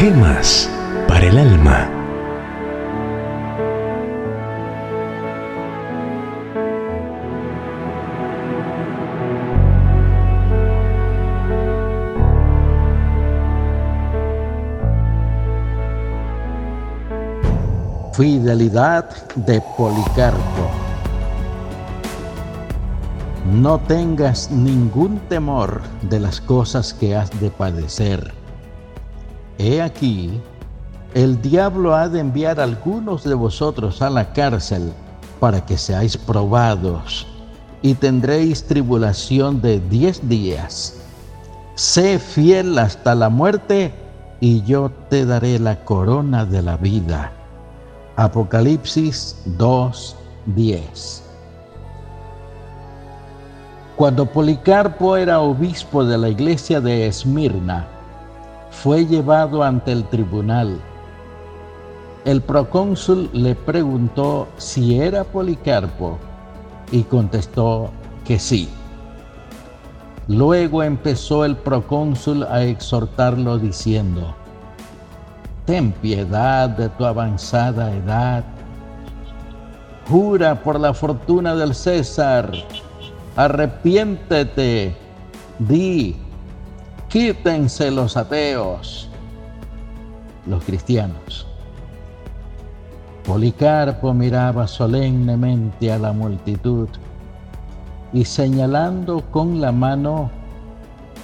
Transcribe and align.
Gemas 0.00 0.70
para 1.08 1.26
el 1.26 1.36
alma. 1.36 1.90
Fidelidad 18.12 19.10
de 19.34 19.60
Policarpo. 19.76 20.38
No 23.50 23.80
tengas 23.80 24.52
ningún 24.52 25.18
temor 25.28 25.82
de 26.02 26.20
las 26.20 26.40
cosas 26.40 26.94
que 26.94 27.16
has 27.16 27.40
de 27.40 27.50
padecer. 27.50 28.38
He 29.58 29.82
aquí, 29.82 30.40
el 31.14 31.42
diablo 31.42 31.94
ha 31.94 32.08
de 32.08 32.20
enviar 32.20 32.60
a 32.60 32.64
algunos 32.64 33.24
de 33.24 33.34
vosotros 33.34 34.00
a 34.02 34.08
la 34.08 34.32
cárcel 34.32 34.92
para 35.40 35.66
que 35.66 35.76
seáis 35.76 36.16
probados 36.16 37.26
y 37.82 37.94
tendréis 37.94 38.64
tribulación 38.64 39.60
de 39.60 39.80
diez 39.80 40.26
días. 40.28 40.94
Sé 41.74 42.20
fiel 42.20 42.78
hasta 42.78 43.16
la 43.16 43.28
muerte 43.30 43.92
y 44.40 44.62
yo 44.62 44.92
te 45.10 45.26
daré 45.26 45.58
la 45.58 45.84
corona 45.84 46.44
de 46.44 46.62
la 46.62 46.76
vida. 46.76 47.32
Apocalipsis 48.14 49.36
2:10 49.58 51.22
Cuando 53.96 54.26
Policarpo 54.26 55.16
era 55.16 55.40
obispo 55.40 56.04
de 56.04 56.16
la 56.16 56.28
iglesia 56.28 56.80
de 56.80 57.08
Esmirna, 57.08 57.97
fue 58.82 59.06
llevado 59.06 59.64
ante 59.64 59.90
el 59.90 60.04
tribunal. 60.04 60.78
El 62.24 62.40
procónsul 62.40 63.28
le 63.32 63.54
preguntó 63.56 64.46
si 64.56 65.00
era 65.00 65.24
Policarpo 65.24 66.18
y 66.92 67.02
contestó 67.02 67.90
que 68.24 68.38
sí. 68.38 68.68
Luego 70.28 70.82
empezó 70.82 71.44
el 71.44 71.56
procónsul 71.56 72.44
a 72.44 72.62
exhortarlo 72.62 73.58
diciendo, 73.58 74.34
ten 75.64 75.90
piedad 75.90 76.68
de 76.68 76.88
tu 76.90 77.04
avanzada 77.04 77.92
edad. 77.92 78.44
Jura 80.08 80.62
por 80.62 80.78
la 80.78 80.94
fortuna 80.94 81.54
del 81.54 81.74
César, 81.74 82.52
arrepiéntete, 83.36 84.96
di, 85.58 86.16
quítense 87.08 87.90
los 87.90 88.16
ateos, 88.16 89.08
los 90.46 90.62
cristianos. 90.64 91.46
Policarpo 93.24 94.14
miraba 94.14 94.66
solemnemente 94.66 95.92
a 95.92 95.98
la 95.98 96.12
multitud 96.12 96.88
y 98.12 98.24
señalando 98.24 99.22
con 99.30 99.60
la 99.60 99.72
mano, 99.72 100.30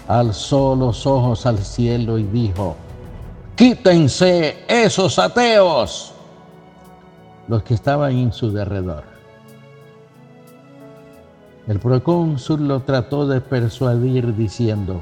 alzó 0.08 0.76
los 0.76 1.06
ojos 1.06 1.46
al 1.46 1.58
cielo 1.58 2.18
y 2.18 2.24
dijo, 2.24 2.76
quítense 3.56 4.64
esos 4.68 5.18
ateos, 5.18 6.12
los 7.48 7.62
que 7.62 7.74
estaban 7.74 8.12
en 8.12 8.32
su 8.32 8.50
derredor. 8.50 9.04
El 11.66 11.78
procónsul 11.78 12.68
lo 12.68 12.80
trató 12.80 13.26
de 13.26 13.40
persuadir 13.40 14.36
diciendo, 14.36 15.00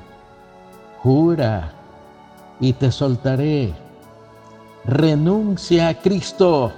jura 1.03 1.73
y 2.61 2.73
te 2.75 2.93
soltaré, 2.93 3.75
renuncia 4.85 5.89
a 5.89 5.95
Cristo. 5.95 6.73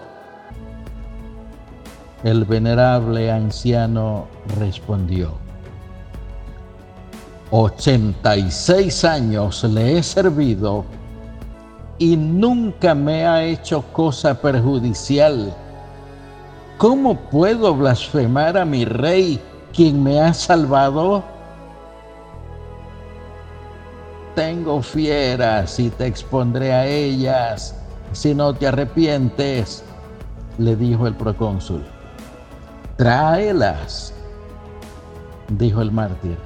El 2.23 2.47
venerable 2.47 3.31
anciano 3.31 4.27
respondió, 4.59 5.33
86 7.51 9.05
años 9.05 9.63
le 9.65 9.99
he 9.99 10.03
servido 10.03 10.87
y 11.99 12.17
nunca 12.17 12.95
me 12.95 13.27
ha 13.27 13.45
hecho 13.45 13.83
cosa 13.93 14.41
perjudicial. 14.41 15.55
¿Cómo 16.79 17.15
puedo 17.15 17.75
blasfemar 17.75 18.57
a 18.57 18.65
mi 18.65 18.87
rey, 18.87 19.39
quien 19.73 20.03
me 20.03 20.19
ha 20.21 20.33
salvado? 20.33 21.34
Tengo 24.35 24.83
fieras 24.83 25.79
y 25.79 25.91
te 25.91 26.07
expondré 26.07 26.73
a 26.73 26.87
ellas 26.87 27.77
si 28.13 28.35
no 28.35 28.55
te 28.55 28.67
arrepientes, 28.67 29.85
le 30.59 30.77
dijo 30.77 31.07
el 31.07 31.15
procónsul. 31.15 31.83
Tráelas, 32.97 34.13
dijo 35.49 35.81
el 35.81 35.91
mártir. 35.91 36.39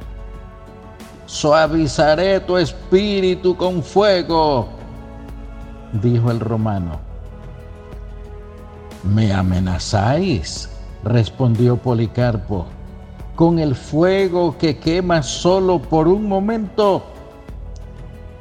Suavizaré 1.26 2.40
tu 2.40 2.56
espíritu 2.56 3.56
con 3.56 3.82
fuego 3.82 4.78
dijo 5.92 6.30
el 6.30 6.40
romano. 6.40 7.00
¿Me 9.04 9.32
amenazáis? 9.32 10.70
respondió 11.04 11.76
Policarpo, 11.76 12.66
con 13.36 13.60
el 13.60 13.76
fuego 13.76 14.58
que 14.58 14.78
quema 14.78 15.22
solo 15.22 15.80
por 15.80 16.08
un 16.08 16.26
momento, 16.26 17.04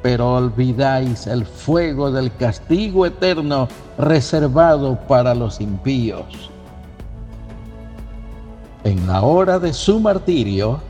pero 0.08 0.36
olvidáis 0.36 1.26
el 1.26 1.44
fuego 1.44 2.10
del 2.10 2.34
castigo 2.36 3.04
eterno 3.04 3.68
reservado 3.98 4.98
para 5.06 5.34
los 5.34 5.60
impíos. 5.60 6.48
En 8.84 9.06
la 9.06 9.20
hora 9.20 9.58
de 9.58 9.70
su 9.74 10.00
martirio, 10.00 10.80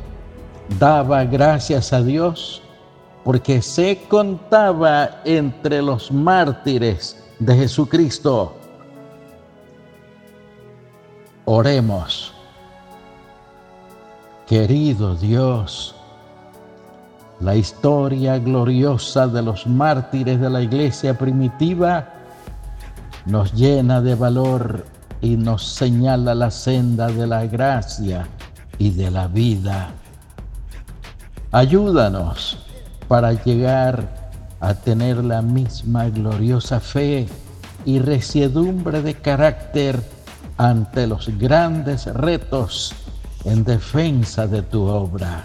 daba 0.78 1.24
gracias 1.24 1.92
a 1.92 2.00
Dios 2.00 2.62
porque 3.24 3.60
se 3.60 3.98
contaba 4.08 5.20
entre 5.24 5.82
los 5.82 6.12
mártires 6.12 7.20
de 7.40 7.56
Jesucristo. 7.56 8.54
Oremos. 11.44 12.32
Querido 14.46 15.16
Dios, 15.16 15.97
la 17.40 17.54
historia 17.54 18.38
gloriosa 18.38 19.28
de 19.28 19.42
los 19.42 19.66
mártires 19.66 20.40
de 20.40 20.50
la 20.50 20.60
iglesia 20.60 21.16
primitiva 21.16 22.08
nos 23.26 23.52
llena 23.52 24.00
de 24.00 24.14
valor 24.14 24.84
y 25.20 25.36
nos 25.36 25.64
señala 25.64 26.34
la 26.34 26.50
senda 26.50 27.08
de 27.08 27.26
la 27.26 27.46
gracia 27.46 28.26
y 28.78 28.90
de 28.90 29.10
la 29.10 29.28
vida. 29.28 29.90
Ayúdanos 31.52 32.58
para 33.06 33.32
llegar 33.32 34.32
a 34.60 34.74
tener 34.74 35.22
la 35.24 35.40
misma 35.42 36.08
gloriosa 36.08 36.80
fe 36.80 37.28
y 37.84 38.00
resiedumbre 38.00 39.02
de 39.02 39.14
carácter 39.14 40.02
ante 40.56 41.06
los 41.06 41.28
grandes 41.38 42.06
retos 42.06 42.92
en 43.44 43.64
defensa 43.64 44.46
de 44.46 44.62
tu 44.62 44.82
obra. 44.82 45.44